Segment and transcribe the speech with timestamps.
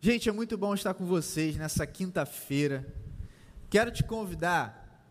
[0.00, 2.86] Gente, é muito bom estar com vocês nessa quinta-feira.
[3.68, 5.02] Quero te convidar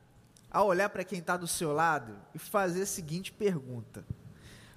[0.50, 4.06] a olhar para quem está do seu lado e fazer a seguinte pergunta: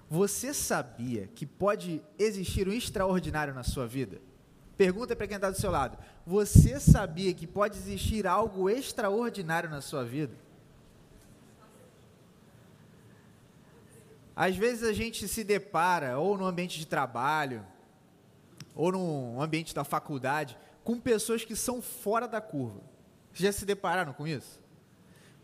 [0.08, 4.20] Você sabia que pode existir um extraordinário na sua vida?
[4.76, 5.96] Pergunta para quem está do seu lado:
[6.26, 10.34] Você sabia que pode existir algo extraordinário na sua vida?
[14.34, 17.64] Às vezes a gente se depara, ou no ambiente de trabalho,
[18.74, 22.80] ou no ambiente da faculdade, com pessoas que são fora da curva.
[23.32, 24.60] Vocês já se depararam com isso?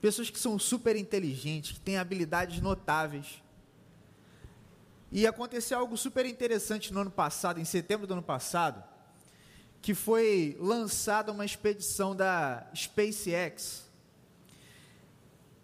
[0.01, 3.43] Pessoas que são super inteligentes, que têm habilidades notáveis.
[5.11, 8.83] E aconteceu algo super interessante no ano passado, em setembro do ano passado,
[9.81, 13.87] que foi lançada uma expedição da SpaceX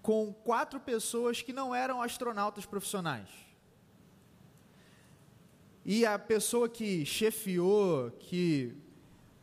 [0.01, 3.29] com quatro pessoas que não eram astronautas profissionais.
[5.85, 8.73] E a pessoa que chefiou, que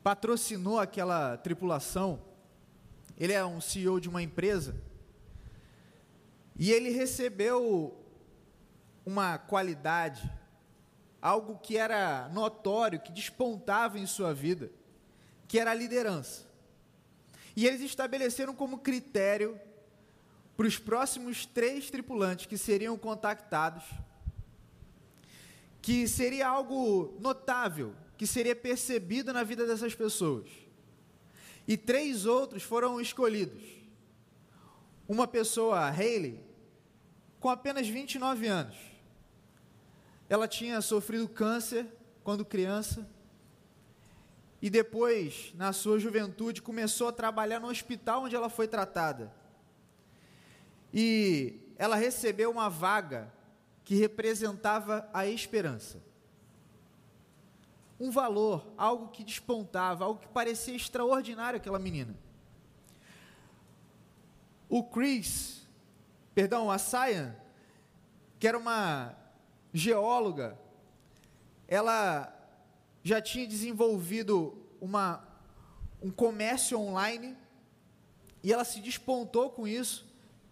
[0.02, 2.22] patrocinou aquela tripulação,
[3.18, 4.76] ele é um CEO de uma empresa,
[6.58, 7.98] e ele recebeu
[9.06, 10.32] uma qualidade,
[11.22, 14.72] algo que era notório, que despontava em sua vida,
[15.48, 16.48] que era a liderança.
[17.56, 19.60] E eles estabeleceram como critério
[20.56, 23.84] para os próximos três tripulantes que seriam contactados
[25.82, 30.50] que seria algo notável, que seria percebido na vida dessas pessoas.
[31.68, 33.64] E três outros foram escolhidos.
[35.08, 36.44] Uma pessoa, Hayley,
[37.40, 38.76] com apenas 29 anos.
[40.28, 41.88] Ela tinha sofrido câncer
[42.24, 43.08] quando criança
[44.62, 49.34] e depois, na sua juventude, começou a trabalhar no hospital onde ela foi tratada.
[50.94, 53.32] E ela recebeu uma vaga
[53.90, 56.00] que representava a esperança.
[58.00, 62.16] Um valor, algo que despontava, algo que parecia extraordinário aquela menina.
[64.70, 65.68] O Chris,
[66.36, 67.36] perdão, a Cyan,
[68.38, 69.18] que era uma
[69.74, 70.56] geóloga,
[71.68, 72.32] ela
[73.04, 75.28] já tinha desenvolvido uma,
[76.00, 77.36] um comércio online
[78.44, 80.08] e ela se despontou com isso,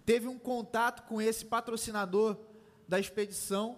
[0.08, 2.47] teve um contato com esse patrocinador
[2.88, 3.78] da expedição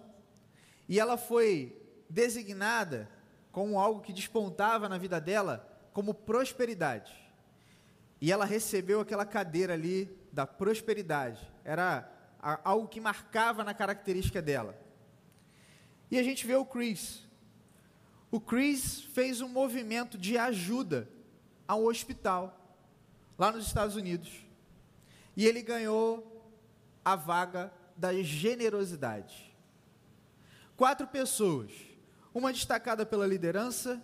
[0.88, 3.08] e ela foi designada
[3.52, 7.12] como algo que despontava na vida dela como prosperidade.
[8.20, 11.40] E ela recebeu aquela cadeira ali da prosperidade.
[11.64, 12.10] Era
[12.64, 14.76] algo que marcava na característica dela.
[16.10, 17.26] E a gente vê o Chris.
[18.30, 21.08] O Chris fez um movimento de ajuda
[21.66, 22.56] ao hospital
[23.38, 24.44] lá nos Estados Unidos.
[25.36, 26.52] E ele ganhou
[27.04, 29.54] a vaga da generosidade.
[30.74, 31.70] Quatro pessoas,
[32.32, 34.02] uma destacada pela liderança,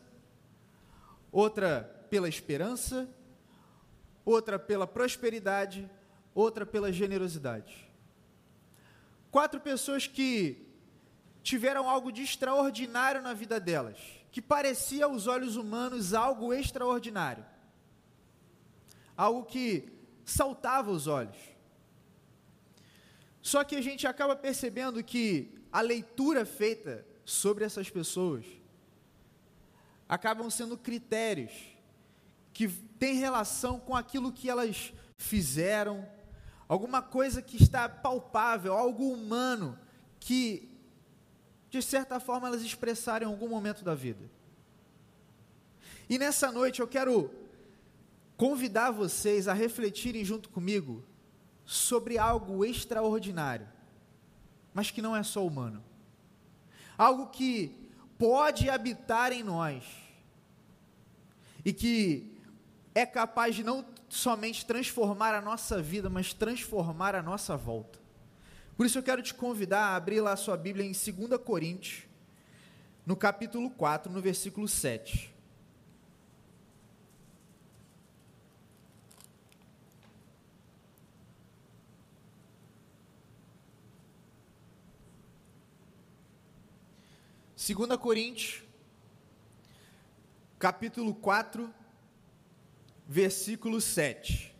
[1.32, 3.08] outra pela esperança,
[4.22, 5.90] outra pela prosperidade,
[6.34, 7.90] outra pela generosidade.
[9.30, 10.68] Quatro pessoas que
[11.42, 13.96] tiveram algo de extraordinário na vida delas,
[14.30, 17.46] que parecia aos olhos humanos algo extraordinário,
[19.16, 19.90] algo que
[20.22, 21.55] saltava os olhos.
[23.46, 28.44] Só que a gente acaba percebendo que a leitura feita sobre essas pessoas
[30.08, 31.52] acabam sendo critérios
[32.52, 32.66] que
[32.98, 36.04] têm relação com aquilo que elas fizeram,
[36.66, 39.78] alguma coisa que está palpável, algo humano
[40.18, 40.68] que
[41.70, 44.28] de certa forma elas expressaram em algum momento da vida.
[46.10, 47.30] E nessa noite eu quero
[48.36, 51.04] convidar vocês a refletirem junto comigo
[51.66, 53.68] sobre algo extraordinário,
[54.72, 55.82] mas que não é só humano.
[56.96, 59.84] Algo que pode habitar em nós
[61.64, 62.40] e que
[62.94, 67.98] é capaz de não somente transformar a nossa vida, mas transformar a nossa volta.
[68.76, 72.04] Por isso eu quero te convidar a abrir lá a sua Bíblia em 2 Coríntios,
[73.04, 75.34] no capítulo 4, no versículo 7.
[87.66, 88.62] 2 Coríntios,
[90.56, 91.68] capítulo 4,
[93.08, 94.54] versículo 7.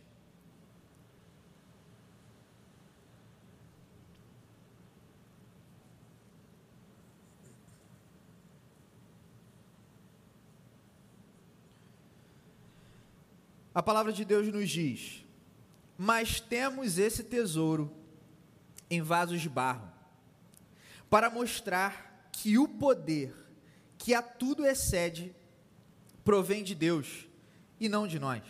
[13.73, 15.23] A palavra de Deus nos diz:
[15.97, 17.89] Mas temos esse tesouro
[18.89, 19.89] em vasos de barro,
[21.09, 22.06] para mostrar
[22.37, 23.33] que o poder
[23.97, 25.35] que a tudo excede
[26.23, 27.27] provém de Deus
[27.79, 28.43] e não de nós.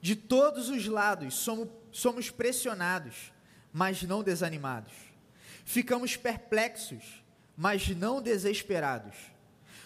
[0.00, 3.32] De todos os lados somos, somos pressionados,
[3.72, 4.92] mas não desanimados.
[5.64, 7.24] Ficamos perplexos,
[7.56, 9.16] mas não desesperados.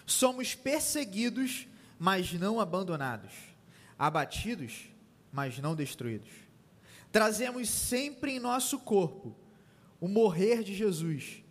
[0.05, 1.67] Somos perseguidos,
[1.97, 3.33] mas não abandonados.
[3.97, 4.91] Abatidos,
[5.31, 6.29] mas não destruídos.
[7.11, 9.35] Trazemos sempre em nosso corpo
[9.99, 11.43] o morrer de Jesus,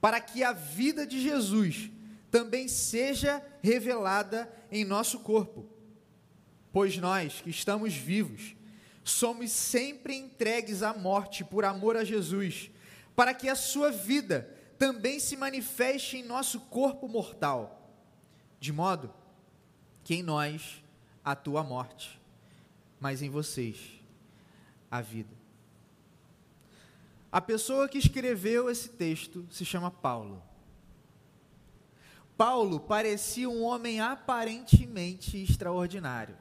[0.00, 1.90] para que a vida de Jesus
[2.30, 5.66] também seja revelada em nosso corpo.
[6.72, 8.54] Pois nós que estamos vivos,
[9.02, 12.70] somos sempre entregues à morte por amor a Jesus,
[13.16, 17.90] para que a sua vida também se manifeste em nosso corpo mortal,
[18.60, 19.12] de modo
[20.04, 20.82] que em nós
[21.24, 22.20] atua a morte,
[23.00, 23.78] mas em vocês
[24.90, 25.37] a vida.
[27.30, 30.42] A pessoa que escreveu esse texto se chama Paulo.
[32.38, 36.36] Paulo parecia um homem aparentemente extraordinário.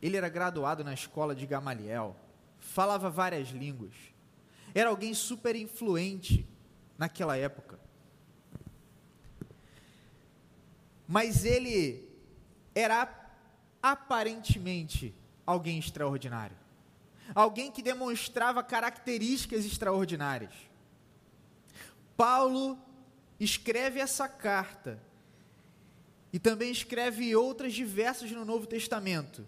[0.00, 2.16] Ele era graduado na escola de Gamaliel,
[2.58, 3.94] falava várias línguas,
[4.74, 6.44] era alguém super influente
[6.98, 7.78] naquela época.
[11.06, 12.08] Mas ele
[12.74, 13.06] era
[13.80, 15.14] aparentemente
[15.46, 16.61] alguém extraordinário.
[17.34, 20.52] Alguém que demonstrava características extraordinárias.
[22.16, 22.78] Paulo
[23.40, 25.00] escreve essa carta
[26.32, 29.46] e também escreve outras diversas no Novo Testamento.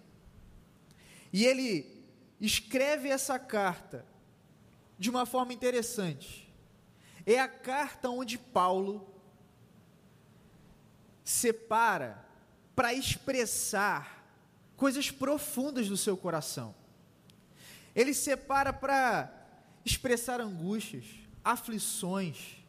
[1.33, 2.05] E ele
[2.41, 4.05] escreve essa carta
[4.99, 6.53] de uma forma interessante.
[7.27, 9.09] É a carta onde Paulo
[11.25, 12.23] separa
[12.77, 14.25] para expressar
[14.77, 16.75] coisas profundas do seu coração.
[17.95, 19.33] Ele separa para
[19.85, 21.05] expressar angústias,
[21.45, 22.65] aflições,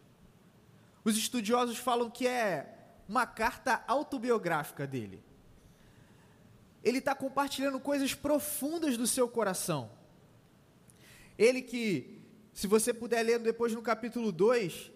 [1.05, 2.67] os estudiosos falam que é
[3.07, 5.23] uma carta autobiográfica dele.
[6.83, 9.91] Ele está compartilhando coisas profundas do seu coração.
[11.37, 12.19] Ele que,
[12.53, 14.91] se você puder ler depois no capítulo 2,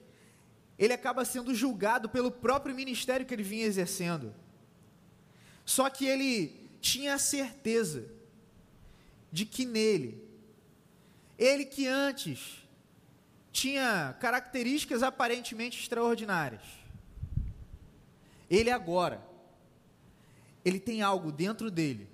[0.79, 4.33] ele acaba sendo julgado pelo próprio ministério que ele vinha exercendo.
[5.63, 8.11] Só que ele tinha a certeza
[9.31, 10.23] de que nele,
[11.37, 12.67] ele que antes
[13.51, 16.63] tinha características aparentemente extraordinárias.
[18.49, 19.23] Ele agora,
[20.63, 22.09] ele tem algo dentro dele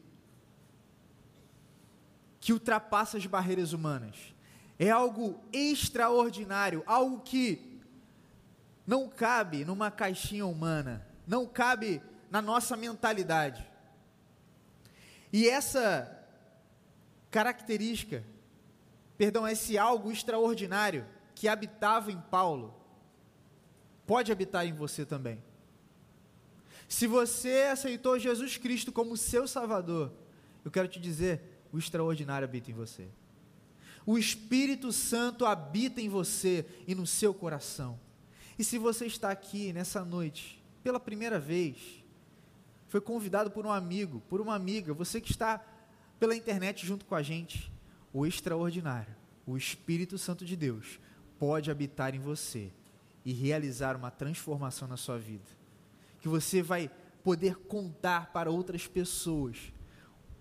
[2.40, 4.16] que ultrapassa as barreiras humanas.
[4.78, 7.80] É algo extraordinário, algo que
[8.86, 13.66] não cabe numa caixinha humana, não cabe na nossa mentalidade.
[15.34, 16.15] E essa
[17.36, 18.24] característica,
[19.18, 21.06] perdão, esse algo extraordinário,
[21.36, 22.74] que habitava em Paulo
[24.08, 25.44] pode habitar em você também.
[26.88, 30.14] Se você aceitou Jesus Cristo como seu Salvador,
[30.64, 33.06] eu quero te dizer: o extraordinário habita em você.
[34.06, 38.00] O Espírito Santo habita em você e no seu coração.
[38.58, 42.02] E se você está aqui nessa noite, pela primeira vez,
[42.88, 45.62] foi convidado por um amigo, por uma amiga, você que está
[46.26, 47.72] pela internet junto com a gente,
[48.12, 51.00] o extraordinário, o Espírito Santo de Deus,
[51.38, 52.72] pode habitar em você
[53.24, 55.46] e realizar uma transformação na sua vida.
[56.20, 56.90] Que você vai
[57.24, 59.72] poder contar para outras pessoas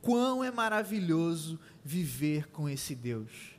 [0.01, 3.55] quão é maravilhoso viver com esse Deus.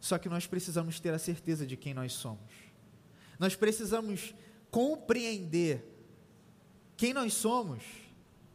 [0.00, 2.54] Só que nós precisamos ter a certeza de quem nós somos.
[3.38, 4.34] Nós precisamos
[4.70, 5.84] compreender
[6.96, 7.82] quem nós somos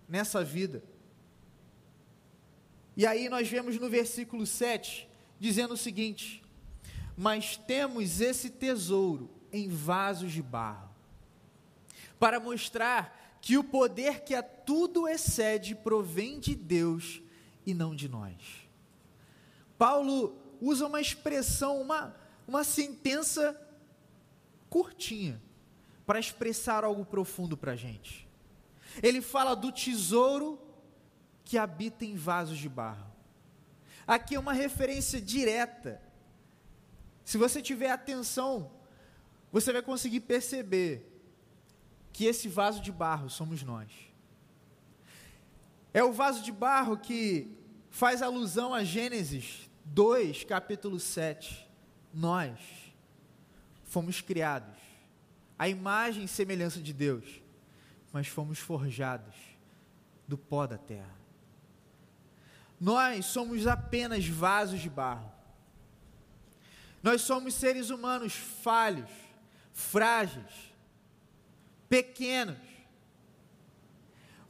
[0.09, 0.81] nessa vida.
[2.97, 5.07] E aí nós vemos no versículo 7
[5.39, 6.43] dizendo o seguinte:
[7.15, 10.89] mas temos esse tesouro em vasos de barro,
[12.19, 17.21] para mostrar que o poder que a tudo excede provém de Deus
[17.65, 18.35] e não de nós.
[19.77, 22.15] Paulo usa uma expressão, uma,
[22.47, 23.55] uma sentença
[24.69, 25.39] curtinha,
[26.05, 28.27] para expressar algo profundo para a gente.
[29.03, 30.59] Ele fala do tesouro
[31.47, 33.07] que habita em vasos de barro.
[34.05, 36.01] Aqui é uma referência direta
[37.27, 38.71] se você tiver atenção,
[39.51, 41.05] você vai conseguir perceber
[42.13, 43.91] que esse vaso de barro somos nós.
[45.93, 47.53] É o vaso de barro que
[47.89, 51.69] faz alusão a Gênesis 2, capítulo 7.
[52.13, 52.57] Nós
[53.83, 54.77] fomos criados
[55.59, 57.41] à imagem e semelhança de Deus,
[58.13, 59.35] mas fomos forjados
[60.25, 61.16] do pó da terra.
[62.79, 65.31] Nós somos apenas vasos de barro.
[67.01, 69.09] Nós somos seres humanos falhos,
[69.73, 70.73] frágeis,
[71.89, 72.57] pequenos,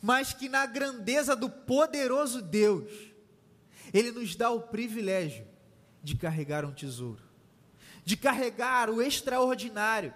[0.01, 2.91] mas que na grandeza do poderoso Deus,
[3.93, 5.45] Ele nos dá o privilégio
[6.03, 7.23] de carregar um tesouro,
[8.03, 10.13] de carregar o extraordinário,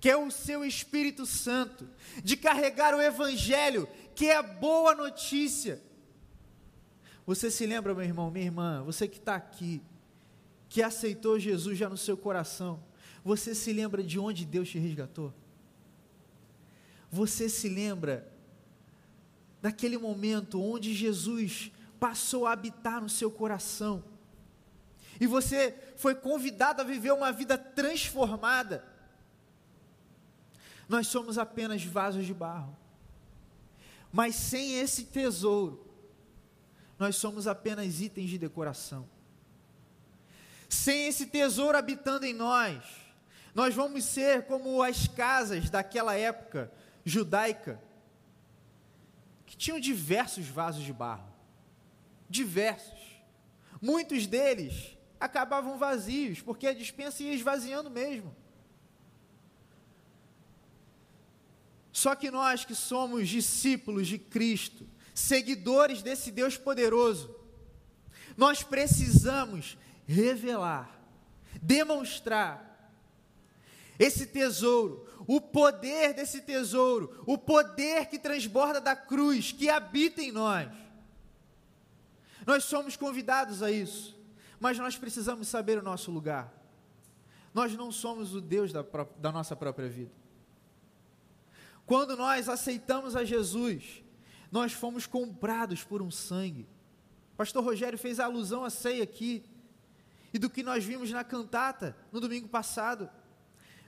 [0.00, 1.88] que é o seu Espírito Santo,
[2.22, 5.82] de carregar o Evangelho, que é a boa notícia.
[7.26, 9.82] Você se lembra, meu irmão, minha irmã, você que está aqui,
[10.68, 12.82] que aceitou Jesus já no seu coração,
[13.24, 15.32] você se lembra de onde Deus te resgatou?
[17.10, 18.30] Você se lembra
[19.62, 24.04] daquele momento onde Jesus passou a habitar no seu coração?
[25.18, 28.84] E você foi convidado a viver uma vida transformada.
[30.88, 32.76] Nós somos apenas vasos de barro.
[34.12, 35.84] Mas sem esse tesouro,
[37.04, 39.06] nós somos apenas itens de decoração.
[40.70, 42.82] Sem esse tesouro habitando em nós,
[43.54, 46.72] nós vamos ser como as casas daquela época
[47.04, 47.78] judaica,
[49.44, 51.30] que tinham diversos vasos de barro.
[52.26, 53.20] Diversos.
[53.82, 58.34] Muitos deles acabavam vazios, porque a dispensa ia esvaziando mesmo.
[61.92, 67.34] Só que nós que somos discípulos de Cristo, seguidores desse Deus poderoso,
[68.36, 71.00] nós precisamos revelar,
[71.62, 72.74] demonstrar
[73.98, 80.32] esse tesouro, o poder desse tesouro, o poder que transborda da cruz, que habita em
[80.32, 80.70] nós.
[82.44, 84.18] Nós somos convidados a isso,
[84.58, 86.52] mas nós precisamos saber o nosso lugar.
[87.54, 88.84] Nós não somos o Deus da,
[89.16, 90.12] da nossa própria vida.
[91.86, 94.02] Quando nós aceitamos a Jesus,
[94.54, 96.68] nós fomos comprados por um sangue.
[97.36, 99.42] Pastor Rogério fez alusão à ceia aqui
[100.32, 103.10] e do que nós vimos na cantata no domingo passado.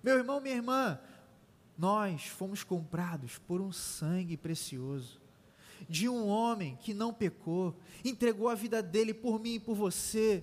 [0.02, 0.98] Meu irmão, minha irmã,
[1.78, 5.20] nós fomos comprados por um sangue precioso,
[5.88, 10.42] de um homem que não pecou, entregou a vida dele por mim e por você,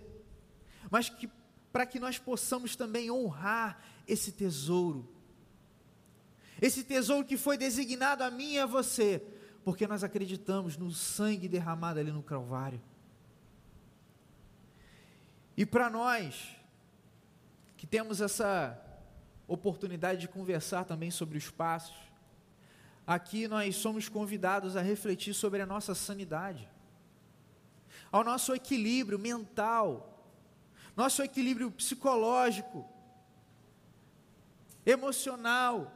[0.90, 1.30] mas que
[1.70, 5.06] para que nós possamos também honrar esse tesouro,
[6.62, 9.22] esse tesouro que foi designado a mim e a você,
[9.64, 12.82] porque nós acreditamos no sangue derramado ali no Calvário.
[15.56, 16.56] E para nós,
[17.78, 18.80] que temos essa
[19.48, 21.96] oportunidade de conversar também sobre os passos,
[23.06, 26.68] aqui nós somos convidados a refletir sobre a nossa sanidade,
[28.12, 30.32] ao nosso equilíbrio mental,
[30.96, 32.88] nosso equilíbrio psicológico,
[34.86, 35.92] emocional.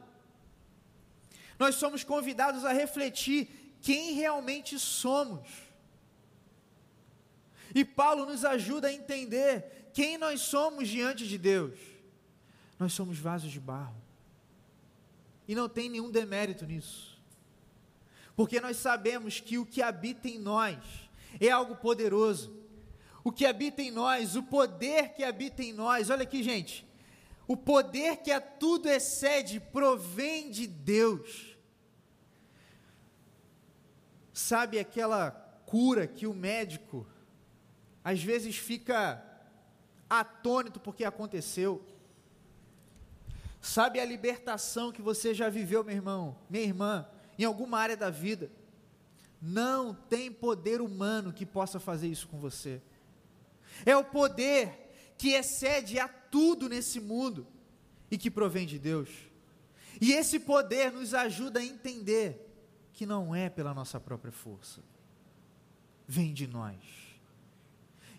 [1.58, 5.46] Nós somos convidados a refletir quem realmente somos.
[7.74, 11.78] E Paulo nos ajuda a entender quem nós somos diante de Deus.
[12.78, 13.96] Nós somos vasos de barro.
[15.46, 17.18] E não tem nenhum demérito nisso.
[18.36, 20.78] Porque nós sabemos que o que habita em nós
[21.40, 22.56] é algo poderoso.
[23.24, 26.86] O que habita em nós, o poder que habita em nós, olha aqui, gente.
[27.46, 31.47] O poder que a tudo excede provém de Deus.
[34.38, 35.32] Sabe aquela
[35.66, 37.04] cura que o médico
[38.04, 39.20] às vezes fica
[40.08, 41.84] atônito porque aconteceu?
[43.60, 47.04] Sabe a libertação que você já viveu, meu irmão, minha irmã,
[47.36, 48.48] em alguma área da vida?
[49.42, 52.80] Não tem poder humano que possa fazer isso com você.
[53.84, 57.44] É o poder que excede a tudo nesse mundo
[58.08, 59.10] e que provém de Deus.
[60.00, 62.47] E esse poder nos ajuda a entender
[62.98, 64.80] que não é pela nossa própria força,
[66.04, 66.76] vem de nós.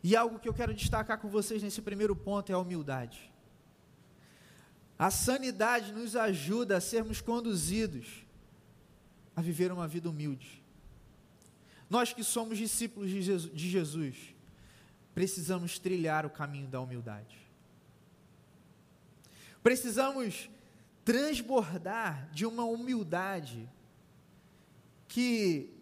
[0.01, 3.29] E algo que eu quero destacar com vocês nesse primeiro ponto é a humildade.
[4.97, 8.25] A sanidade nos ajuda a sermos conduzidos
[9.35, 10.63] a viver uma vida humilde.
[11.89, 14.33] Nós que somos discípulos de Jesus,
[15.13, 17.37] precisamos trilhar o caminho da humildade.
[19.61, 20.49] Precisamos
[21.03, 23.69] transbordar de uma humildade
[25.09, 25.73] que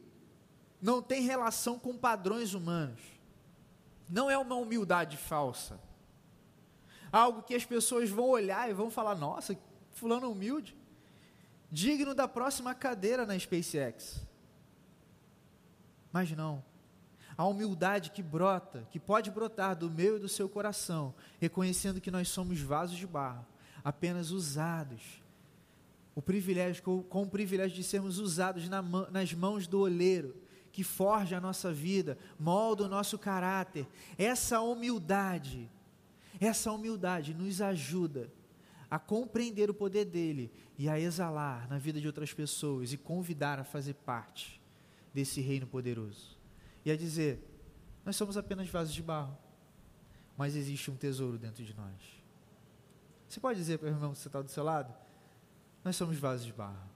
[0.82, 3.00] não tem relação com padrões humanos.
[4.10, 5.80] Não é uma humildade falsa
[7.12, 9.58] algo que as pessoas vão olhar e vão falar: nossa,
[9.92, 10.76] fulano humilde,
[11.72, 14.26] digno da próxima cadeira na SpaceX.
[16.12, 16.64] Mas não.
[17.38, 22.10] A humildade que brota, que pode brotar do meu e do seu coração, reconhecendo que
[22.10, 23.46] nós somos vasos de barro,
[23.84, 25.22] apenas usados,
[26.18, 30.36] o privilégio, com, o privilégio de sermos usados na, nas mãos do oleiro,
[30.72, 33.88] que forja a nossa vida, molda o nosso caráter.
[34.18, 35.70] Essa humildade
[36.40, 38.32] essa humildade nos ajuda
[38.90, 43.60] a compreender o poder dele e a exalar na vida de outras pessoas e convidar
[43.60, 44.62] a fazer parte
[45.14, 46.38] desse reino poderoso.
[46.86, 47.44] E a dizer:
[48.06, 49.38] nós somos apenas vasos de barro,
[50.38, 52.24] mas existe um tesouro dentro de nós.
[53.28, 54.94] Você pode dizer para o irmão que você está do seu lado?
[55.88, 56.90] Nós somos vasos de barro.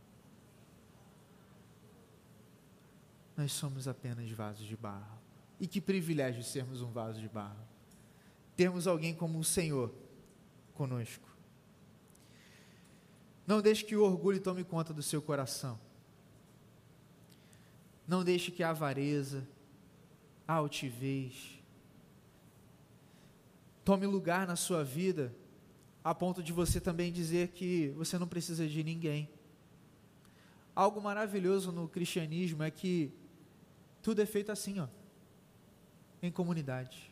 [3.38, 5.18] Nós somos apenas vasos de barro.
[5.62, 7.66] E que privilégio sermos um vaso de barro.
[8.54, 9.96] Termos alguém como o Senhor
[10.74, 11.26] conosco.
[13.48, 15.80] Não deixe que o orgulho tome conta do seu coração.
[18.06, 19.48] Não deixe que a avareza,
[20.46, 21.64] a altivez,
[23.86, 25.34] tome lugar na sua vida,
[26.04, 29.30] a ponto de você também dizer que você não precisa de ninguém.
[30.76, 33.12] Algo maravilhoso no cristianismo é que
[34.02, 34.88] tudo é feito assim, ó,
[36.22, 37.12] em comunidade.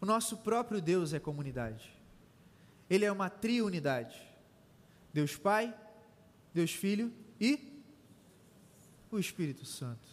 [0.00, 1.90] O nosso próprio Deus é comunidade.
[2.88, 4.20] Ele é uma triunidade.
[5.12, 5.74] Deus Pai,
[6.52, 7.82] Deus Filho e
[9.10, 10.08] o Espírito Santo.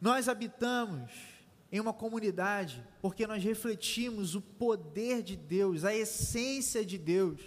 [0.00, 1.35] Nós habitamos
[1.70, 7.40] em uma comunidade porque nós refletimos o poder de Deus, a essência de Deus.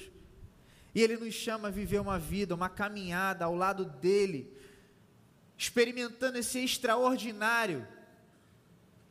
[0.94, 4.52] E Ele nos chama a viver uma vida, uma caminhada ao lado dEle,
[5.58, 7.88] experimentando esse extraordinário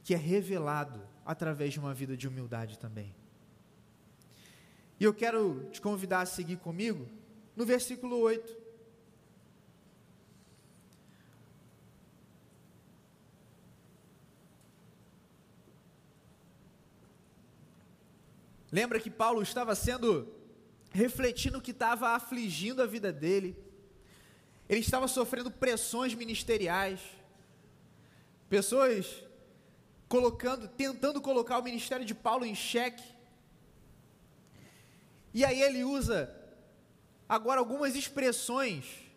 [0.03, 3.15] que é revelado através de uma vida de humildade também.
[4.99, 7.07] E eu quero te convidar a seguir comigo
[7.55, 8.57] no versículo 8.
[18.71, 20.33] Lembra que Paulo estava sendo
[20.91, 23.57] refletindo o que estava afligindo a vida dele.
[24.69, 27.01] Ele estava sofrendo pressões ministeriais.
[28.49, 29.23] Pessoas
[30.09, 33.05] colocando, tentando colocar o ministério de Paulo em xeque.
[35.33, 36.35] E aí ele usa
[37.29, 39.09] agora algumas expressões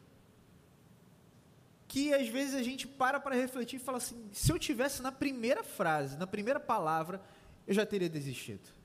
[1.88, 5.12] que às vezes a gente para para refletir e fala assim: se eu tivesse na
[5.12, 7.22] primeira frase, na primeira palavra,
[7.68, 8.81] eu já teria desistido.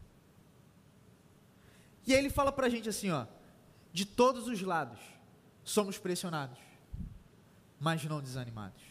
[2.06, 3.26] E aí ele fala para a gente assim: ó,
[3.92, 5.00] de todos os lados
[5.64, 6.58] somos pressionados,
[7.80, 8.82] mas não desanimados.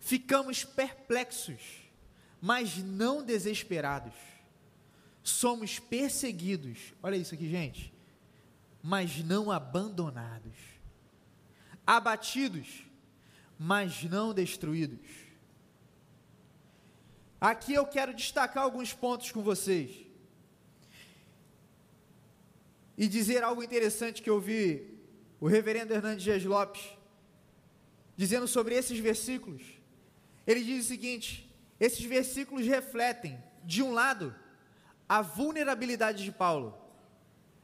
[0.00, 1.60] Ficamos perplexos,
[2.40, 4.14] mas não desesperados.
[5.22, 7.92] Somos perseguidos, olha isso aqui, gente,
[8.80, 10.56] mas não abandonados.
[11.84, 12.84] Abatidos,
[13.58, 15.08] mas não destruídos.
[17.40, 20.05] Aqui eu quero destacar alguns pontos com vocês.
[22.96, 24.98] E dizer algo interessante que eu vi
[25.40, 26.96] o reverendo Hernandes Dias Lopes
[28.16, 29.62] dizendo sobre esses versículos.
[30.46, 34.34] Ele diz o seguinte: esses versículos refletem, de um lado,
[35.08, 36.76] a vulnerabilidade de Paulo,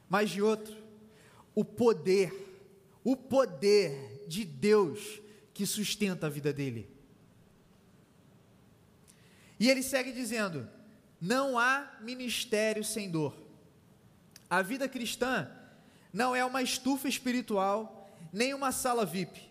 [0.07, 0.75] mas de outro,
[1.55, 2.31] o poder,
[3.03, 5.21] o poder de Deus
[5.53, 6.89] que sustenta a vida dele.
[9.59, 10.69] E ele segue dizendo:
[11.19, 13.42] não há ministério sem dor.
[14.53, 15.49] A vida cristã
[16.13, 19.49] não é uma estufa espiritual, nem uma sala VIP.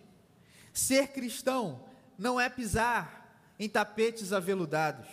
[0.73, 1.83] Ser cristão
[2.17, 5.09] não é pisar em tapetes aveludados,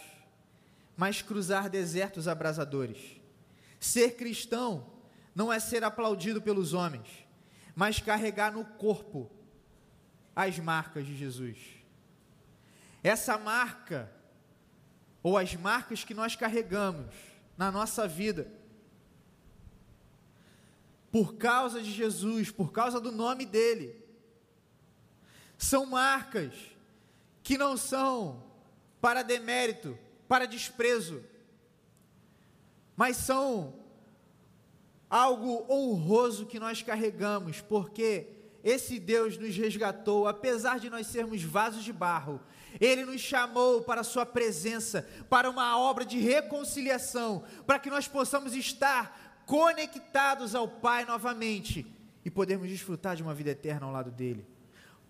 [0.96, 3.20] mas cruzar desertos abrasadores.
[3.80, 4.86] Ser cristão
[5.34, 7.08] não é ser aplaudido pelos homens,
[7.74, 9.28] mas carregar no corpo
[10.36, 11.58] as marcas de Jesus.
[13.02, 14.08] Essa marca,
[15.20, 17.12] ou as marcas que nós carregamos
[17.58, 18.59] na nossa vida,
[21.10, 24.00] por causa de Jesus, por causa do nome dEle,
[25.58, 26.54] são marcas
[27.42, 28.42] que não são
[29.00, 31.22] para demérito, para desprezo,
[32.96, 33.74] mas são
[35.08, 38.28] algo honroso que nós carregamos, porque
[38.62, 42.40] esse Deus nos resgatou, apesar de nós sermos vasos de barro,
[42.80, 48.06] Ele nos chamou para a Sua presença, para uma obra de reconciliação, para que nós
[48.06, 51.84] possamos estar conectados ao Pai novamente
[52.24, 54.46] e podermos desfrutar de uma vida eterna ao lado dEle.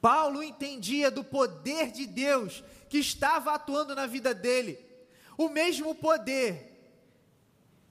[0.01, 4.79] Paulo entendia do poder de Deus que estava atuando na vida dele,
[5.37, 6.91] o mesmo poder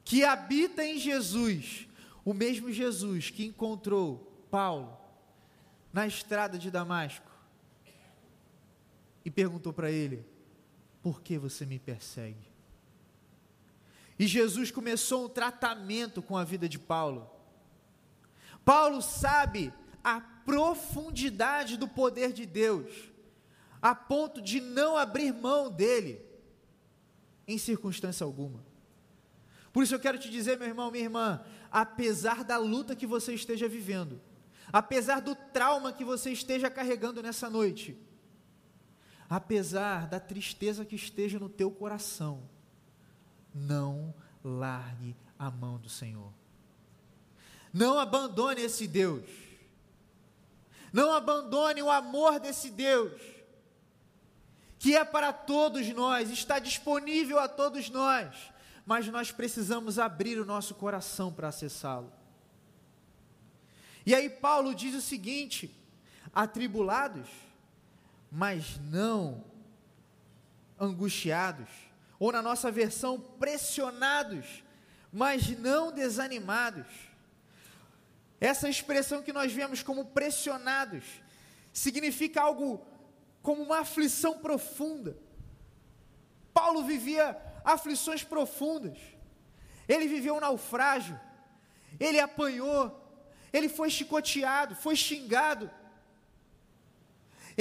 [0.04, 1.88] que habita em Jesus,
[2.26, 4.98] o mesmo Jesus que encontrou Paulo
[5.94, 7.30] na estrada de Damasco
[9.24, 10.26] e perguntou para ele:
[11.04, 12.50] Por que você me persegue?
[14.20, 17.32] E Jesus começou um tratamento com a vida de Paulo.
[18.66, 22.92] Paulo sabe a profundidade do poder de Deus,
[23.82, 26.22] a ponto de não abrir mão dele
[27.48, 28.64] em circunstância alguma.
[29.72, 33.34] Por isso eu quero te dizer, meu irmão, minha irmã, apesar da luta que você
[33.34, 34.20] esteja vivendo,
[34.74, 37.98] apesar do trauma que você esteja carregando nessa noite,
[39.30, 42.50] apesar da tristeza que esteja no teu coração,
[43.54, 46.32] não largue a mão do Senhor.
[47.74, 49.26] Não abandone esse Deus.
[50.92, 53.22] Não abandone o amor desse Deus,
[54.80, 58.36] que é para todos nós, está disponível a todos nós,
[58.86, 62.12] mas nós precisamos abrir o nosso coração para acessá-lo.
[64.06, 65.70] E aí Paulo diz o seguinte:
[66.34, 67.28] atribulados,
[68.32, 69.44] mas não
[70.80, 71.70] angustiados,
[72.20, 74.64] ou na nossa versão, pressionados,
[75.12, 76.86] mas não desanimados.
[78.42, 81.04] Essa expressão que nós vemos como pressionados
[81.72, 82.86] significa algo
[83.42, 85.18] como uma aflição profunda.
[86.54, 88.98] Paulo vivia aflições profundas.
[89.88, 91.20] Ele viveu um naufrágio.
[92.00, 92.96] Ele apanhou.
[93.52, 95.72] Ele foi chicoteado, foi xingado.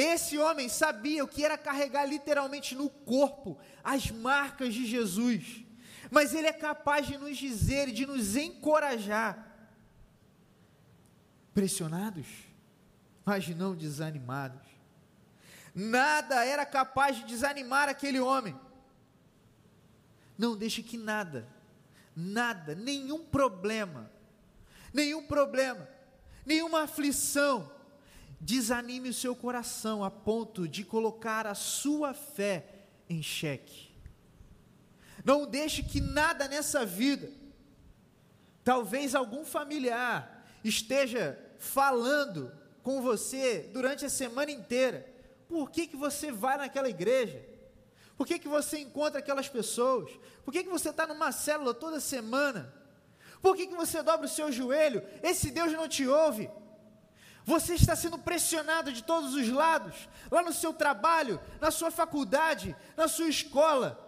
[0.00, 5.64] Esse homem sabia o que era carregar literalmente no corpo as marcas de Jesus.
[6.08, 9.44] Mas ele é capaz de nos dizer e de nos encorajar.
[11.52, 12.28] Pressionados,
[13.24, 14.62] mas não desanimados.
[15.74, 18.56] Nada era capaz de desanimar aquele homem.
[20.38, 21.48] Não deixe que nada,
[22.14, 24.08] nada, nenhum problema,
[24.94, 25.88] nenhum problema,
[26.46, 27.76] nenhuma aflição,
[28.40, 32.64] desanime o seu coração a ponto de colocar a sua fé
[33.08, 33.88] em xeque.
[35.24, 37.30] Não deixe que nada nessa vida,
[38.62, 45.06] talvez algum familiar esteja falando com você durante a semana inteira.
[45.48, 47.44] Por que, que você vai naquela igreja?
[48.16, 50.10] Por que, que você encontra aquelas pessoas?
[50.44, 52.74] Por que, que você está numa célula toda semana?
[53.40, 55.02] Por que, que você dobra o seu joelho?
[55.22, 56.50] Esse Deus não te ouve.
[57.48, 62.76] Você está sendo pressionado de todos os lados, lá no seu trabalho, na sua faculdade,
[62.94, 63.98] na sua escola,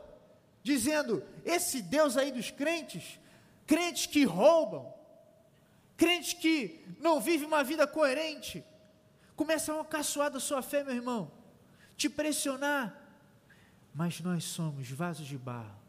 [0.62, 3.18] dizendo: esse Deus aí dos crentes,
[3.66, 4.92] crentes que roubam,
[5.96, 8.62] crentes que não vivem uma vida coerente,
[9.34, 11.32] começam a caçoar da sua fé, meu irmão,
[11.96, 12.94] te pressionar.
[13.94, 15.80] Mas nós somos vasos de barro,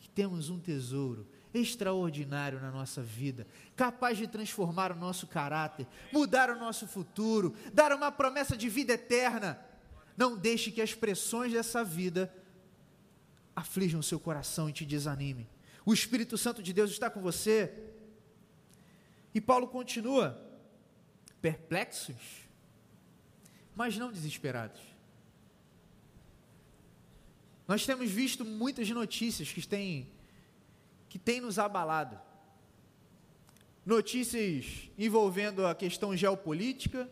[0.00, 6.50] que temos um tesouro extraordinário na nossa vida, capaz de transformar o nosso caráter, mudar
[6.50, 9.58] o nosso futuro, dar uma promessa de vida eterna.
[10.16, 12.32] Não deixe que as pressões dessa vida
[13.54, 15.48] aflijam o seu coração e te desanime.
[15.84, 17.72] O Espírito Santo de Deus está com você.
[19.34, 20.40] E Paulo continua:
[21.40, 22.48] perplexos,
[23.74, 24.80] mas não desesperados.
[27.66, 30.10] Nós temos visto muitas notícias que têm
[31.10, 32.18] que tem nos abalado.
[33.84, 37.10] Notícias envolvendo a questão geopolítica.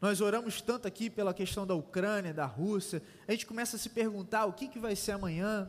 [0.00, 3.02] Nós oramos tanto aqui pela questão da Ucrânia, da Rússia.
[3.26, 5.68] A gente começa a se perguntar o que, que vai ser amanhã.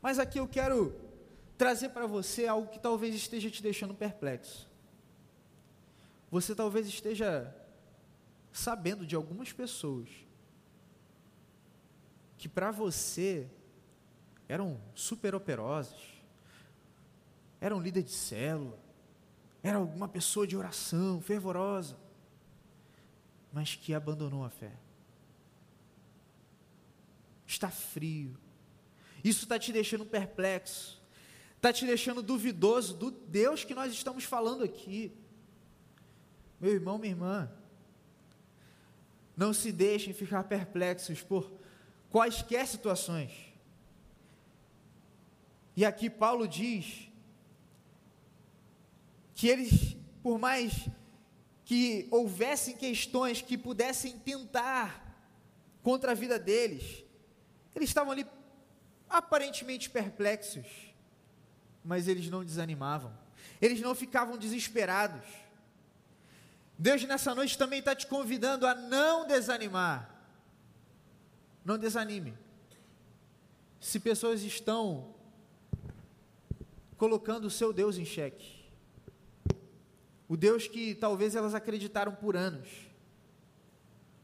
[0.00, 0.94] Mas aqui eu quero
[1.58, 4.70] trazer para você algo que talvez esteja te deixando perplexo.
[6.30, 7.52] Você talvez esteja
[8.52, 10.08] sabendo de algumas pessoas
[12.38, 13.50] que para você
[14.48, 16.13] eram super operosas,
[17.64, 18.78] era um líder de célula,
[19.62, 21.96] era alguma pessoa de oração, fervorosa,
[23.50, 24.70] mas que abandonou a fé.
[27.46, 28.36] Está frio.
[29.24, 31.02] Isso está te deixando perplexo,
[31.56, 35.10] está te deixando duvidoso do Deus que nós estamos falando aqui.
[36.60, 37.50] Meu irmão, minha irmã,
[39.34, 41.50] não se deixem ficar perplexos por
[42.10, 43.32] quaisquer situações.
[45.74, 47.13] E aqui Paulo diz
[49.34, 50.88] que eles, por mais
[51.64, 55.02] que houvessem questões que pudessem tentar
[55.82, 57.04] contra a vida deles,
[57.74, 58.26] eles estavam ali
[59.08, 60.66] aparentemente perplexos,
[61.84, 63.12] mas eles não desanimavam,
[63.60, 65.26] eles não ficavam desesperados.
[66.78, 70.10] Deus nessa noite também está te convidando a não desanimar.
[71.64, 72.34] Não desanime.
[73.80, 75.14] Se pessoas estão
[76.96, 78.63] colocando o seu Deus em xeque,
[80.34, 82.68] o Deus que talvez elas acreditaram por anos,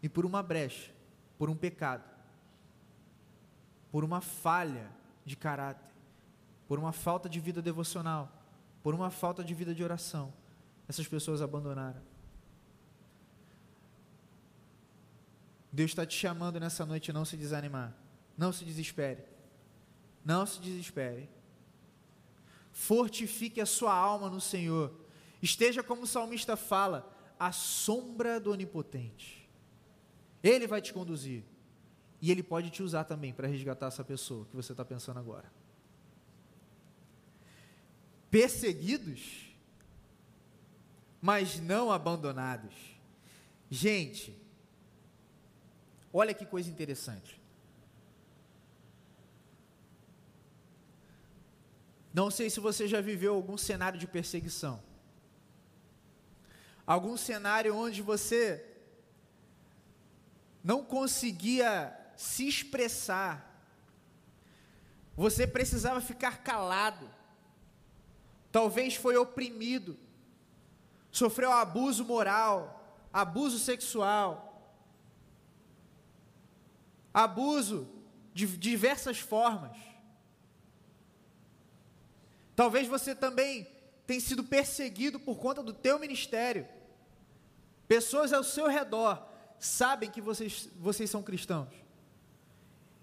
[0.02, 0.90] e por uma brecha,
[1.38, 2.02] por um pecado,
[3.92, 4.90] por uma falha
[5.24, 5.88] de caráter,
[6.66, 8.28] por uma falta de vida devocional,
[8.82, 10.32] por uma falta de vida de oração,
[10.88, 12.02] essas pessoas abandonaram.
[15.70, 17.94] Deus está te chamando nessa noite não se desanimar,
[18.36, 19.22] não se desespere,
[20.24, 21.30] não se desespere.
[22.72, 25.08] Fortifique a sua alma no Senhor
[25.42, 29.48] Esteja como o salmista fala, à sombra do onipotente.
[30.42, 31.42] Ele vai te conduzir.
[32.20, 35.50] E Ele pode te usar também para resgatar essa pessoa que você está pensando agora.
[38.30, 39.54] Perseguidos,
[41.20, 42.74] mas não abandonados.
[43.70, 44.36] Gente,
[46.12, 47.40] olha que coisa interessante.
[52.12, 54.82] Não sei se você já viveu algum cenário de perseguição.
[56.90, 58.66] Algum cenário onde você
[60.60, 63.64] não conseguia se expressar.
[65.16, 67.08] Você precisava ficar calado.
[68.50, 69.96] Talvez foi oprimido.
[71.12, 74.76] Sofreu abuso moral, abuso sexual,
[77.14, 77.88] abuso
[78.34, 79.78] de diversas formas.
[82.56, 83.70] Talvez você também
[84.08, 86.79] tenha sido perseguido por conta do teu ministério.
[87.90, 89.20] Pessoas ao seu redor
[89.58, 91.74] sabem que vocês, vocês são cristãos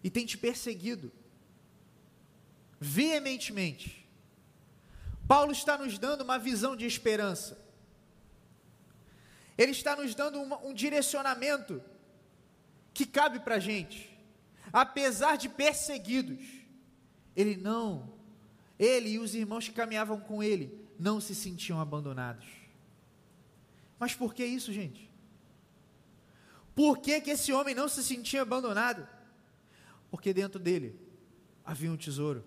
[0.01, 1.11] e têm te perseguido
[2.79, 4.07] veementemente.
[5.27, 7.61] Paulo está nos dando uma visão de esperança.
[9.57, 11.83] Ele está nos dando uma, um direcionamento
[12.93, 14.17] que cabe para a gente.
[14.71, 16.45] Apesar de perseguidos,
[17.35, 18.13] ele não
[18.79, 22.47] ele e os irmãos que caminhavam com ele não se sentiam abandonados.
[23.99, 25.09] Mas por que isso, gente?
[26.75, 29.07] Por que, que esse homem não se sentia abandonado?
[30.11, 30.99] Porque dentro dele
[31.65, 32.43] havia um tesouro.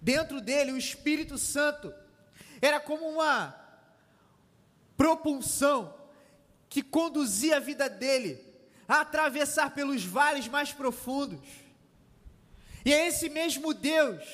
[0.00, 1.92] Dentro dele, o Espírito Santo
[2.60, 3.54] era como uma
[4.96, 5.94] propulsão
[6.68, 8.38] que conduzia a vida dele
[8.86, 11.40] a atravessar pelos vales mais profundos.
[12.84, 14.24] E é esse mesmo Deus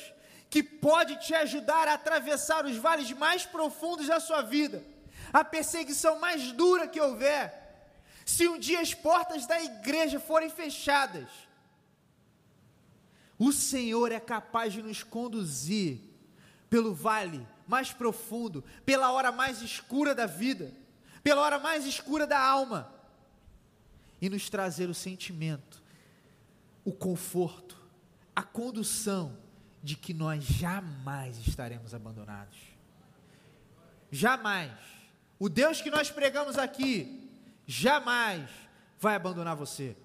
[0.49, 4.85] que pode te ajudar a atravessar os vales mais profundos da sua vida,
[5.41, 7.63] a perseguição mais dura que houver.
[8.25, 11.29] Se um dia as portas da igreja forem fechadas,
[13.39, 16.01] o Senhor é capaz de nos conduzir
[16.71, 20.73] pelo vale mais profundo, pela hora mais escura da vida,
[21.23, 22.91] pela hora mais escura da alma,
[24.23, 25.83] e nos trazer o sentimento,
[26.83, 27.77] o conforto,
[28.35, 29.37] a condução
[29.83, 32.59] de que nós jamais estaremos abandonados.
[34.11, 34.96] Jamais.
[35.39, 37.31] O Deus que nós pregamos aqui,
[37.67, 38.49] jamais
[38.99, 39.97] vai abandonar você.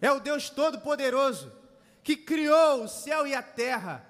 [0.00, 1.52] É o Deus Todo-Poderoso
[2.02, 4.04] que criou o céu e a terra.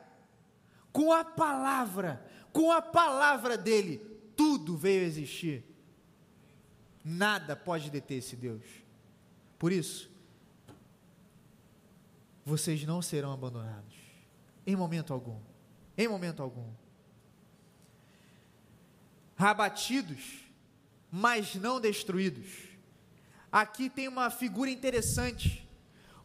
[0.92, 3.98] Com a palavra, com a palavra dele,
[4.36, 5.64] tudo veio a existir.
[7.04, 8.64] Nada pode deter esse Deus.
[9.58, 10.10] Por isso,
[12.44, 13.96] vocês não serão abandonados.
[14.66, 15.40] Em momento algum.
[15.96, 16.70] Em momento algum.
[19.38, 20.44] Abatidos,
[21.10, 22.46] mas não destruídos.
[23.52, 25.68] Aqui tem uma figura interessante,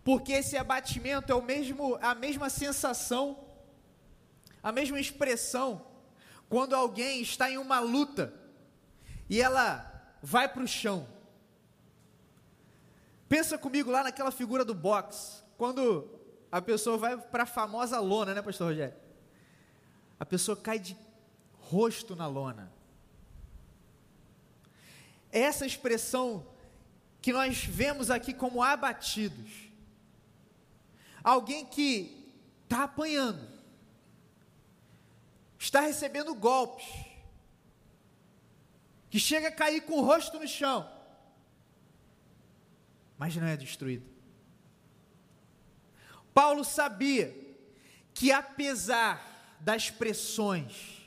[0.04, 3.40] porque esse abatimento é o mesmo, a mesma sensação,
[4.64, 5.86] a mesma expressão
[6.52, 8.34] quando alguém está em uma luta
[9.30, 9.90] e ela
[10.22, 11.08] vai para o chão.
[13.30, 16.10] Pensa comigo lá naquela figura do boxe, quando
[16.52, 18.94] a pessoa vai para a famosa lona, né, pastor Rogério?
[20.20, 20.98] A pessoa cai de
[21.58, 22.70] rosto na lona.
[25.32, 26.46] Essa expressão
[27.22, 29.52] que nós vemos aqui como abatidos.
[31.24, 33.48] Alguém que está apanhando,
[35.60, 36.88] está recebendo golpes,
[39.10, 40.90] que chega a cair com o rosto no chão,
[43.18, 44.10] mas não é destruído.
[46.34, 47.36] Paulo sabia
[48.14, 51.02] que apesar das pressões,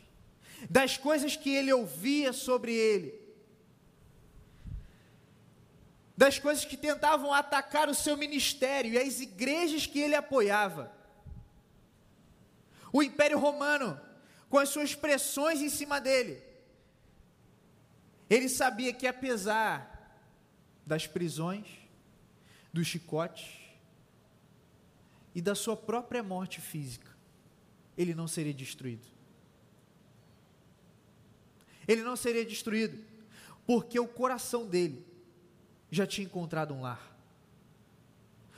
[0.70, 3.23] das coisas que ele ouvia sobre ele,
[6.16, 10.92] das coisas que tentavam atacar o seu ministério e as igrejas que ele apoiava,
[12.92, 14.00] o Império Romano,
[14.48, 16.40] com as suas pressões em cima dele,
[18.30, 19.90] ele sabia que apesar
[20.86, 21.66] das prisões,
[22.72, 23.64] dos chicotes,
[25.34, 27.10] e da sua própria morte física,
[27.98, 29.06] ele não seria destruído.
[31.88, 33.04] Ele não seria destruído,
[33.66, 35.04] porque o coração dele
[35.94, 37.14] já tinha encontrado um lar.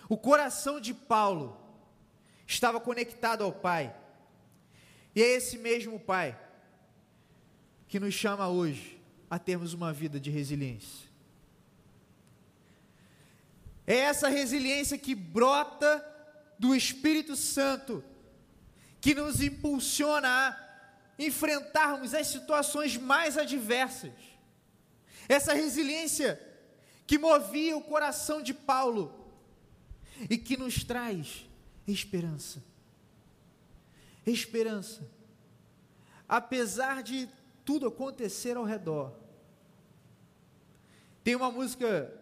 [0.08, 1.60] O coração de Paulo
[2.46, 3.94] estava conectado ao Pai,
[5.14, 6.38] e é esse mesmo Pai
[7.88, 11.06] que nos chama hoje a termos uma vida de resiliência.
[13.86, 16.04] É essa resiliência que brota
[16.58, 18.02] do Espírito Santo
[19.00, 20.56] que nos impulsiona a
[21.18, 24.12] enfrentarmos as situações mais adversas.
[25.28, 26.40] Essa resiliência
[27.06, 29.12] que movia o coração de Paulo
[30.28, 31.46] e que nos traz
[31.86, 32.62] esperança.
[34.26, 35.08] Esperança.
[36.28, 37.28] Apesar de
[37.64, 39.12] tudo acontecer ao redor.
[41.22, 42.12] Tem uma música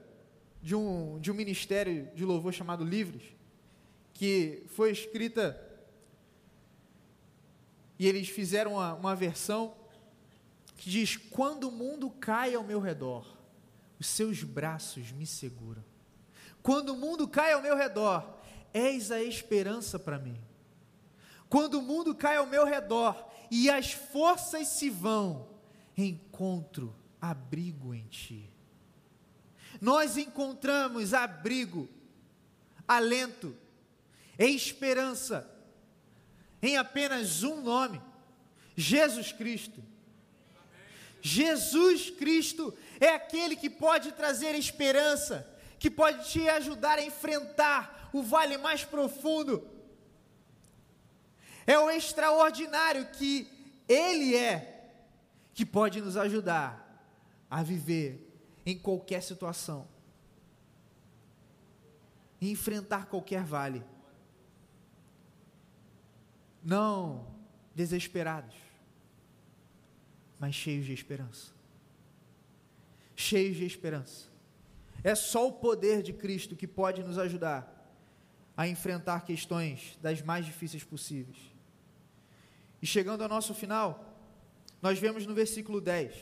[0.63, 3.23] de um, de um ministério de louvor chamado Livres,
[4.13, 5.61] que foi escrita
[7.99, 9.75] e eles fizeram uma, uma versão
[10.77, 13.27] que diz: Quando o mundo cai ao meu redor,
[13.99, 15.85] os seus braços me seguram.
[16.63, 18.39] Quando o mundo cai ao meu redor,
[18.73, 20.41] és a esperança para mim.
[21.49, 25.49] Quando o mundo cai ao meu redor e as forças se vão,
[25.97, 28.51] encontro abrigo em ti.
[29.81, 31.89] Nós encontramos abrigo,
[32.87, 33.57] alento,
[34.39, 35.51] esperança
[36.63, 38.01] em apenas um nome:
[38.77, 39.83] Jesus Cristo.
[41.21, 45.47] Jesus Cristo é aquele que pode trazer esperança,
[45.79, 49.69] que pode te ajudar a enfrentar o vale mais profundo.
[51.67, 53.49] É o extraordinário que
[53.89, 54.91] Ele é,
[55.53, 56.83] que pode nos ajudar
[57.51, 58.21] a viver
[58.65, 59.87] em qualquer situação,
[62.41, 63.85] e enfrentar qualquer vale.
[66.63, 67.27] Não
[67.75, 68.55] desesperados,
[70.39, 71.54] mas cheios de esperança.
[73.15, 74.29] Cheios de esperança.
[75.03, 77.71] É só o poder de Cristo que pode nos ajudar
[78.57, 81.37] a enfrentar questões das mais difíceis possíveis.
[82.81, 84.15] E chegando ao nosso final,
[84.81, 86.15] nós vemos no versículo 10,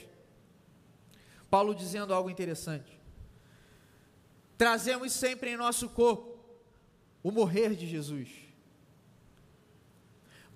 [1.50, 3.00] Paulo dizendo algo interessante.
[4.56, 6.38] Trazemos sempre em nosso corpo
[7.22, 8.30] o morrer de Jesus,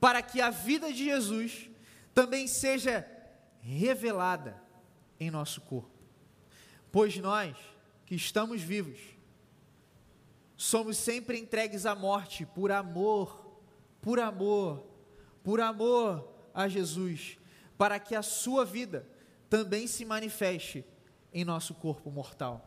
[0.01, 1.69] para que a vida de Jesus
[2.15, 3.07] também seja
[3.61, 4.57] revelada
[5.19, 5.96] em nosso corpo.
[6.97, 7.55] Pois nós,
[8.07, 8.99] que estamos vivos,
[10.57, 13.61] somos sempre entregues à morte por amor,
[14.01, 14.83] por amor,
[15.45, 17.37] por amor a Jesus,
[17.77, 19.07] para que a sua vida
[19.51, 20.87] também se manifeste
[21.35, 22.67] em nosso corpo mortal.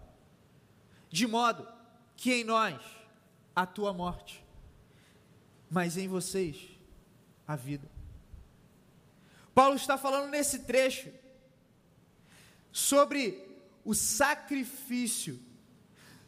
[1.09, 1.67] De modo
[2.15, 2.79] que em nós
[3.55, 4.45] a tua morte,
[5.71, 6.69] mas em vocês
[7.47, 7.89] a vida.
[9.55, 11.11] Paulo está falando nesse trecho
[12.71, 13.48] sobre
[13.89, 15.39] o sacrifício,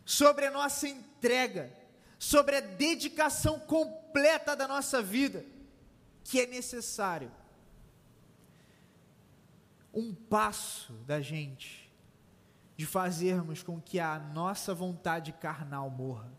[0.03, 1.71] sobre a nossa entrega,
[2.17, 5.45] sobre a dedicação completa da nossa vida,
[6.23, 7.31] que é necessário.
[9.93, 11.93] Um passo da gente
[12.75, 16.33] de fazermos com que a nossa vontade carnal morra.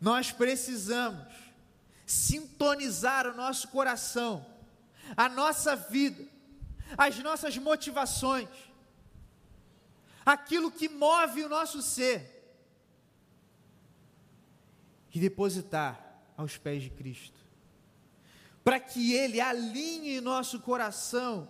[0.00, 1.26] Nós precisamos
[2.06, 4.46] sintonizar o nosso coração,
[5.16, 6.36] a nossa vida,
[6.96, 8.48] as nossas motivações,
[10.26, 12.34] aquilo que move o nosso ser,
[15.16, 17.40] e depositar aos pés de Cristo,
[18.62, 21.48] para que Ele alinhe nosso coração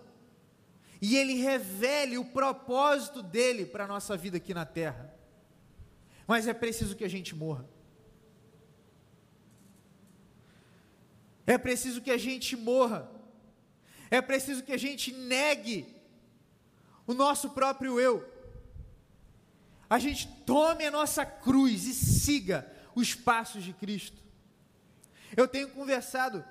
[1.01, 5.13] e Ele revele o propósito dele para a nossa vida aqui na terra.
[6.25, 7.67] Mas é preciso que a gente morra.
[11.45, 13.11] É preciso que a gente morra.
[14.09, 15.93] É preciso que a gente negue
[17.05, 18.36] o nosso próprio eu.
[19.89, 24.21] A gente tome a nossa cruz e siga os passos de Cristo.
[25.35, 26.43] Eu tenho conversado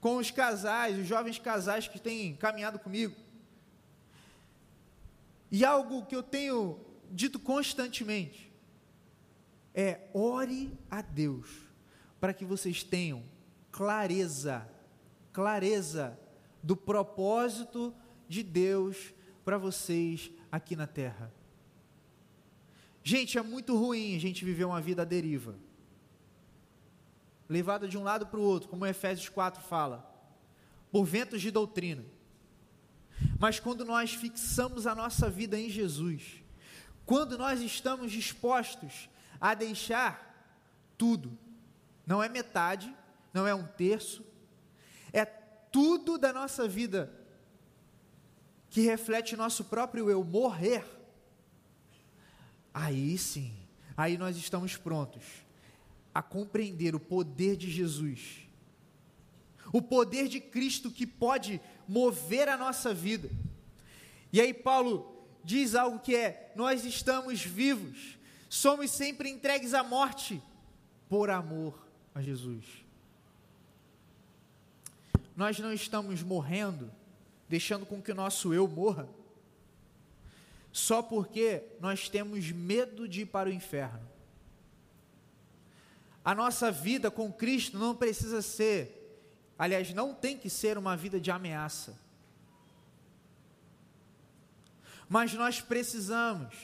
[0.00, 3.14] com os casais, os jovens casais que têm caminhado comigo.
[5.50, 8.52] E algo que eu tenho dito constantemente
[9.74, 11.48] é: ore a Deus
[12.20, 13.22] para que vocês tenham
[13.70, 14.68] clareza,
[15.32, 16.18] clareza
[16.62, 17.94] do propósito
[18.28, 21.32] de Deus para vocês aqui na terra.
[23.08, 25.54] Gente, é muito ruim a gente viver uma vida à deriva,
[27.48, 30.06] levada de um lado para o outro, como Efésios 4 fala,
[30.92, 32.04] por ventos de doutrina.
[33.38, 36.44] Mas quando nós fixamos a nossa vida em Jesus,
[37.06, 39.08] quando nós estamos dispostos
[39.40, 40.60] a deixar
[40.98, 41.32] tudo,
[42.06, 42.94] não é metade,
[43.32, 44.22] não é um terço,
[45.14, 47.10] é tudo da nossa vida
[48.68, 50.97] que reflete nosso próprio eu morrer.
[52.80, 53.52] Aí sim,
[53.96, 55.24] aí nós estamos prontos
[56.14, 58.46] a compreender o poder de Jesus,
[59.72, 63.28] o poder de Cristo que pode mover a nossa vida.
[64.32, 68.16] E aí Paulo diz algo que é: nós estamos vivos,
[68.48, 70.40] somos sempre entregues à morte
[71.08, 72.64] por amor a Jesus.
[75.36, 76.92] Nós não estamos morrendo,
[77.48, 79.08] deixando com que o nosso eu morra,
[80.78, 84.08] só porque nós temos medo de ir para o inferno.
[86.24, 89.20] A nossa vida com Cristo não precisa ser,
[89.58, 91.98] aliás, não tem que ser uma vida de ameaça.
[95.08, 96.54] Mas nós precisamos,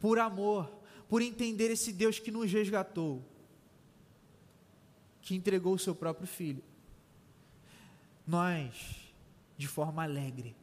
[0.00, 0.68] por amor,
[1.08, 3.22] por entender esse Deus que nos resgatou,
[5.20, 6.64] que entregou o seu próprio filho,
[8.26, 9.12] nós,
[9.56, 10.56] de forma alegre,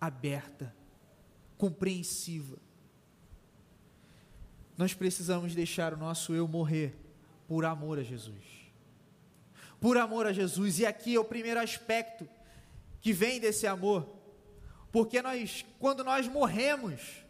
[0.00, 0.74] aberta,
[1.56, 2.58] compreensiva,
[4.76, 6.96] nós precisamos deixar o nosso eu morrer
[7.46, 8.42] por amor a Jesus.
[9.80, 12.28] Por amor a Jesus, e aqui é o primeiro aspecto
[13.00, 14.08] que vem desse amor,
[14.90, 17.24] porque nós, quando nós morremos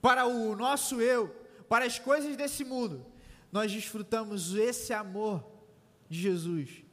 [0.00, 1.28] para o nosso eu,
[1.68, 3.04] para as coisas desse mundo,
[3.50, 5.44] nós desfrutamos esse amor
[6.08, 6.84] de Jesus,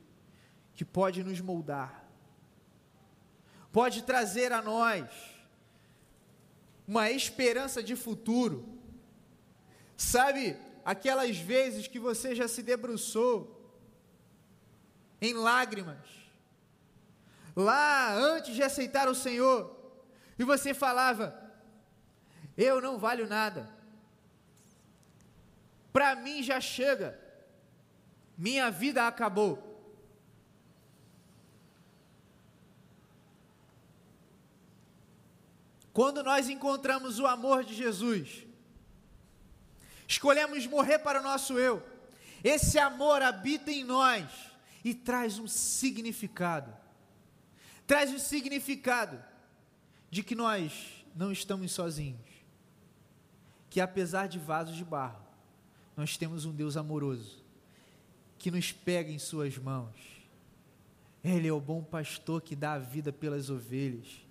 [0.74, 2.08] que pode nos moldar,
[3.72, 5.33] pode trazer a nós
[6.88, 8.68] uma esperança de futuro.
[9.96, 13.60] Sabe, aquelas vezes que você já se debruçou
[15.22, 16.06] em lágrimas,
[17.56, 19.74] lá antes de aceitar o Senhor,
[20.38, 21.52] e você falava:
[22.58, 23.70] Eu não valho nada,
[25.94, 27.20] para mim já chega,
[28.38, 29.73] minha vida acabou.
[35.94, 38.48] Quando nós encontramos o amor de Jesus,
[40.08, 41.84] escolhemos morrer para o nosso eu.
[42.44, 44.28] Esse amor habita em nós
[44.84, 46.76] e traz um significado.
[47.86, 49.24] Traz o um significado
[50.10, 52.20] de que nós não estamos sozinhos.
[53.70, 55.24] Que apesar de vasos de barro,
[55.96, 57.44] nós temos um Deus amoroso
[58.40, 59.96] que nos pega em Suas mãos.
[61.24, 64.23] Ele é o bom pastor que dá a vida pelas ovelhas.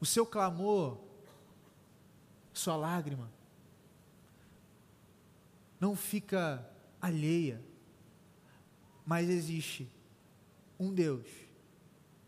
[0.00, 0.98] O seu clamor
[2.52, 3.30] sua lágrima
[5.78, 6.68] não fica
[7.00, 7.62] alheia,
[9.06, 9.90] mas existe
[10.78, 11.26] um Deus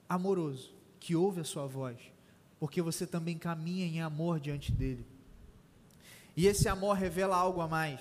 [0.09, 1.99] amoroso que ouve a sua voz,
[2.59, 5.07] porque você também caminha em amor diante dele.
[6.37, 8.01] E esse amor revela algo a mais.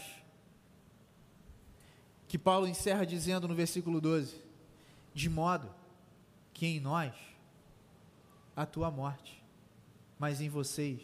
[2.28, 4.42] Que Paulo encerra dizendo no versículo 12:
[5.14, 5.74] De modo
[6.54, 7.14] que em nós
[8.56, 9.41] a tua morte,
[10.22, 11.02] mas em vocês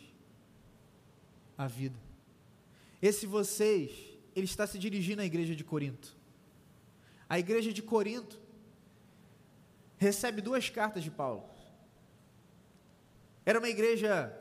[1.57, 1.97] a vida.
[3.01, 3.89] Esse vocês,
[4.35, 6.15] ele está se dirigindo à igreja de Corinto.
[7.27, 8.39] A igreja de Corinto
[9.97, 11.43] recebe duas cartas de Paulo.
[13.43, 14.31] Era uma igreja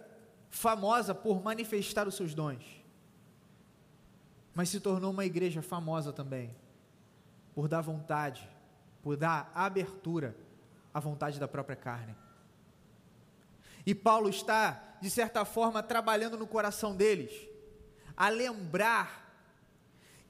[0.51, 2.63] famosa por manifestar os seus dons,
[4.55, 6.55] mas se tornou uma igreja famosa também
[7.55, 8.47] por dar vontade,
[9.03, 10.37] por dar abertura
[10.93, 12.15] à vontade da própria carne.
[13.87, 17.31] E Paulo está, de certa forma, trabalhando no coração deles,
[18.17, 19.25] a lembrar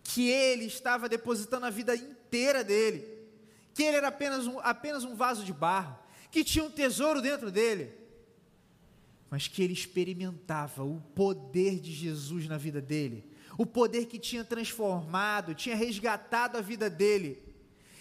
[0.04, 3.16] que ele estava depositando a vida inteira dele,
[3.74, 5.98] que ele era apenas um, apenas um vaso de barro,
[6.30, 7.92] que tinha um tesouro dentro dele,
[9.30, 13.24] mas que ele experimentava o poder de Jesus na vida dele,
[13.56, 17.42] o poder que tinha transformado, tinha resgatado a vida dele.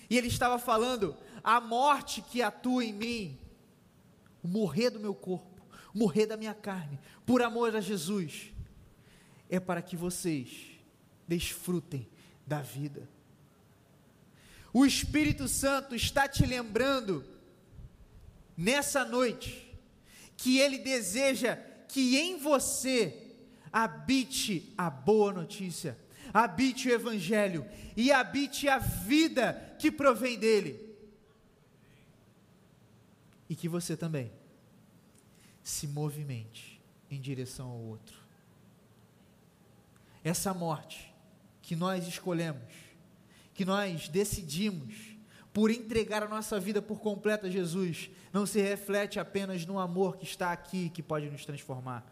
[0.09, 3.44] E ele estava falando: a morte que atua em mim
[4.47, 8.51] morrer do meu corpo, morrer da minha carne, por amor a Jesus,
[9.49, 10.71] é para que vocês
[11.27, 12.07] desfrutem
[12.45, 13.09] da vida.
[14.73, 17.23] O Espírito Santo está te lembrando
[18.57, 19.73] nessa noite
[20.35, 21.55] que ele deseja
[21.87, 23.33] que em você
[23.71, 25.97] habite a boa notícia,
[26.33, 27.65] habite o Evangelho
[27.95, 30.85] e habite a vida que provém dele
[33.49, 34.31] e que você também
[35.65, 38.15] se movimente em direção ao outro.
[40.23, 41.11] Essa morte
[41.59, 42.71] que nós escolhemos,
[43.51, 45.17] que nós decidimos
[45.51, 50.17] por entregar a nossa vida por completo a Jesus, não se reflete apenas no amor
[50.17, 52.05] que está aqui, que pode nos transformar,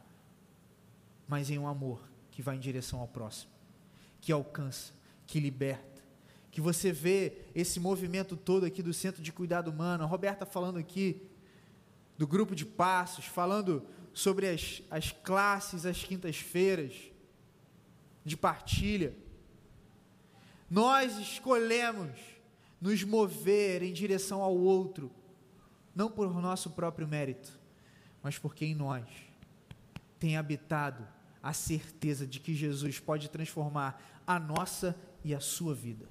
[1.27, 2.01] mas em um amor
[2.31, 3.51] que vai em direção ao próximo,
[4.19, 4.93] que alcança,
[5.27, 6.01] que liberta,
[6.49, 10.79] que você vê esse movimento todo aqui do Centro de Cuidado Humano, a Roberta falando
[10.79, 11.21] aqui
[12.17, 16.93] do grupo de passos, falando sobre as, as classes às quintas-feiras,
[18.23, 19.15] de partilha.
[20.69, 22.17] Nós escolhemos
[22.79, 25.11] nos mover em direção ao outro,
[25.95, 27.59] não por nosso próprio mérito,
[28.21, 29.05] mas porque em nós
[30.19, 31.05] tem habitado
[31.41, 36.07] a certeza de que Jesus pode transformar a nossa e a sua vida.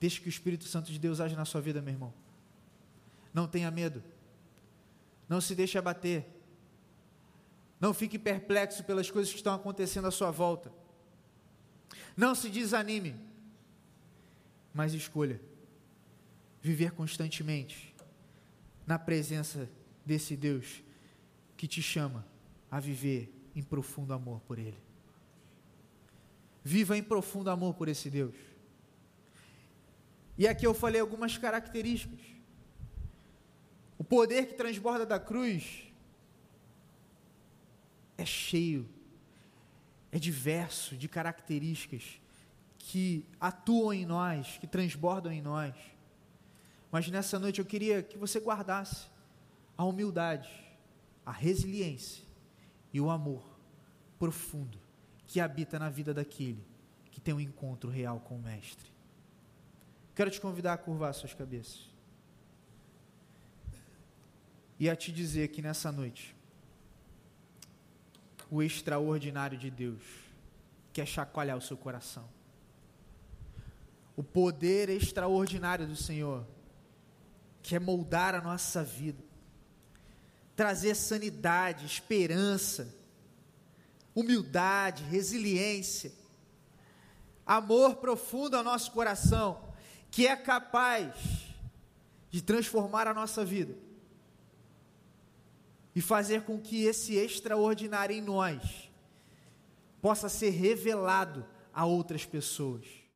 [0.00, 2.14] Deixe que o Espírito Santo de Deus age na sua vida, meu irmão.
[3.32, 4.02] Não tenha medo.
[5.28, 6.26] Não se deixe abater.
[7.80, 10.72] Não fique perplexo pelas coisas que estão acontecendo à sua volta.
[12.16, 13.14] Não se desanime,
[14.74, 15.40] mas escolha
[16.60, 17.94] viver constantemente
[18.86, 19.70] na presença
[20.04, 20.82] desse Deus
[21.56, 22.26] que te chama
[22.70, 24.78] a viver em profundo amor por Ele.
[26.64, 28.34] Viva em profundo amor por esse Deus.
[30.36, 32.37] E aqui eu falei algumas características.
[33.98, 35.92] O poder que transborda da cruz
[38.16, 38.88] é cheio,
[40.12, 42.20] é diverso de características
[42.78, 45.74] que atuam em nós, que transbordam em nós.
[46.92, 49.08] Mas nessa noite eu queria que você guardasse
[49.76, 50.48] a humildade,
[51.26, 52.24] a resiliência
[52.92, 53.44] e o amor
[54.18, 54.78] profundo
[55.26, 56.64] que habita na vida daquele
[57.10, 58.90] que tem um encontro real com o Mestre.
[60.14, 61.97] Quero te convidar a curvar suas cabeças
[64.78, 66.36] e a te dizer que nessa noite
[68.50, 70.02] o extraordinário de Deus
[70.92, 72.28] quer chacoalhar o seu coração.
[74.16, 76.46] O poder extraordinário do Senhor
[77.62, 79.22] quer moldar a nossa vida,
[80.56, 82.94] trazer sanidade, esperança,
[84.14, 86.12] humildade, resiliência,
[87.44, 89.74] amor profundo ao nosso coração,
[90.10, 91.14] que é capaz
[92.30, 93.87] de transformar a nossa vida
[95.94, 98.90] e fazer com que esse extraordinário em nós
[100.00, 102.84] possa ser revelado a outras pessoas.